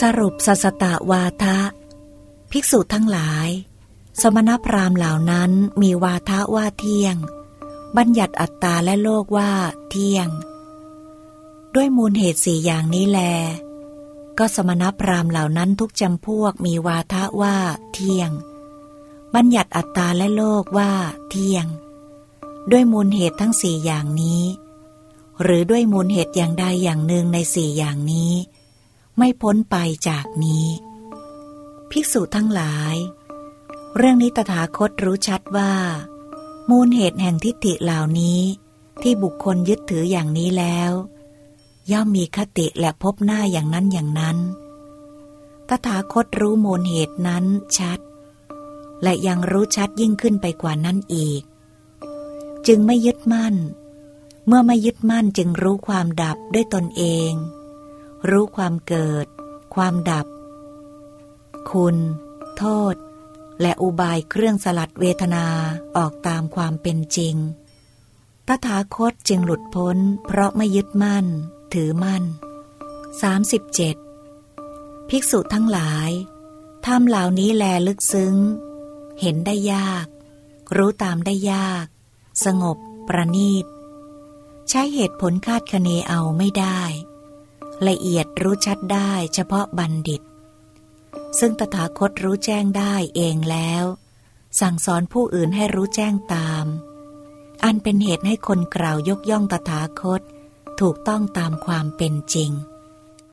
[0.00, 1.58] สรุปสัสตะวาทะ
[2.50, 3.48] ภิกษุทั้งหลาย
[4.20, 5.50] สมณพราหมณ์เหล่านั้น
[5.82, 7.16] มีวาทะว่าเที่ยง
[7.96, 9.52] บัญญัติอัตตาและโลกว่า
[9.90, 10.28] เที่ยง
[11.74, 13.20] ด้วยมูลเหตุสี่อย่างนี้แล
[14.38, 17.56] ก็สมณพราหมณ์เหล่านั้นทุกจำพวกมีวาทะว่า
[17.92, 18.30] เที่ยง
[19.34, 20.92] บัญญัติอัตตาและโลกว่า
[21.30, 21.66] เที่ยง
[22.70, 24.42] ด้วยมูลเหตุทั้งสี่อย่างนี้
[25.42, 28.32] หรือด้วยมูลเหตุอย่างใดอย่างหนึ่งในสี่อย่างนี้
[29.16, 29.76] ไม่พ้นไป
[30.08, 30.66] จากนี้
[31.90, 32.96] ภิกษุทั้งหลาย
[33.96, 35.72] เรื่องนี้ตถาคตรู้ชัดว่า
[36.70, 38.40] มูลเหตุแห่งทิฏฐิเหล่านี้
[39.02, 40.92] ที่บุคคลยึดถืออย่างนี้แล้ว
[41.92, 44.38] ย่อมมีคติและพบหน้าอย่างนั้นอย่างนั้น
[45.68, 47.44] ตถาคตรู้มูลเหตุนั้น
[47.78, 47.98] ชัด
[49.02, 51.42] และยังรู้ชัดยิ่งขึ้นไปกว่านั้นอีก
[52.66, 53.54] จึงไม่ยึดมั่น
[54.46, 57.32] เมื่อไม่ยึดมั่นจึงรู้ความดับด้วยตนเอง
[58.30, 59.26] รู้ความเกิด
[59.74, 60.26] ความดับ
[61.70, 61.96] คุณ
[62.56, 62.94] โทษ
[63.60, 65.46] และอุบายเครื่องสลัดเวทนา
[65.96, 67.36] ออกตามความเป็นจริง
[68.48, 69.96] ตถาคตจึงหลุดพ้น
[70.26, 71.26] เพราะไม่ยึดมั่น
[71.74, 72.22] ถือมั่น
[73.06, 75.08] 37.
[75.08, 76.10] ภิกษุทั้งหลาย
[76.86, 78.36] ธรรมเหล่านี้แลลึกซึ้ง
[79.20, 80.06] เห็นได้ยาก
[80.76, 81.86] รู้ตามได้ยาก
[82.44, 82.76] สงบ
[83.08, 83.66] ประณีต
[84.68, 86.82] ใช้เหตุผลคาดคะเนเอาไม่ได้
[87.88, 90.22] ละเอียดรู้ชัดได้เฉพาะบัณฑิต
[91.38, 93.84] ซึ่งตถาคตรู้แจ้งได้เองแล้ว
[94.60, 96.66] สั่งสอนผู้อื่นให้รู้แจ้งตาม
[97.64, 100.20] อันเป็นเหตุให้คนกล่าวยกย่องตถาคต
[100.80, 102.50] ถูกต้องตามความเป็นจริง